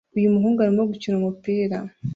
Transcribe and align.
Uyu 0.17 0.33
muhungu 0.33 0.57
arimo 0.61 0.83
gukina 0.91 1.15
umupira 1.17 1.77